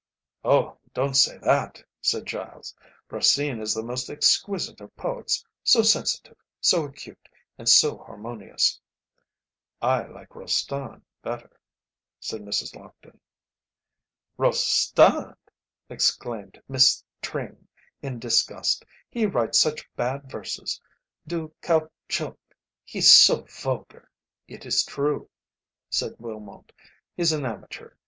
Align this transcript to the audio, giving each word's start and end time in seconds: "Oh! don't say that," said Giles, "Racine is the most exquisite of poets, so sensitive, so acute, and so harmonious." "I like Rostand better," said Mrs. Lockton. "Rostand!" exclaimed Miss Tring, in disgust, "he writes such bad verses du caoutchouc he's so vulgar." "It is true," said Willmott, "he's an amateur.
"Oh! 0.43 0.79
don't 0.95 1.13
say 1.15 1.37
that," 1.43 1.83
said 2.01 2.25
Giles, 2.25 2.73
"Racine 3.11 3.59
is 3.61 3.75
the 3.75 3.83
most 3.83 4.09
exquisite 4.09 4.81
of 4.81 4.95
poets, 4.95 5.45
so 5.63 5.83
sensitive, 5.83 6.37
so 6.59 6.85
acute, 6.85 7.29
and 7.59 7.69
so 7.69 7.99
harmonious." 7.99 8.81
"I 9.79 10.07
like 10.07 10.33
Rostand 10.33 11.03
better," 11.21 11.51
said 12.19 12.41
Mrs. 12.41 12.75
Lockton. 12.75 13.19
"Rostand!" 14.39 15.35
exclaimed 15.87 16.59
Miss 16.67 17.03
Tring, 17.21 17.67
in 18.01 18.17
disgust, 18.17 18.83
"he 19.07 19.27
writes 19.27 19.59
such 19.59 19.87
bad 19.95 20.23
verses 20.31 20.81
du 21.27 21.53
caoutchouc 21.61 22.39
he's 22.83 23.13
so 23.13 23.43
vulgar." 23.47 24.09
"It 24.47 24.65
is 24.65 24.83
true," 24.83 25.29
said 25.91 26.15
Willmott, 26.17 26.71
"he's 27.15 27.31
an 27.31 27.45
amateur. 27.45 27.93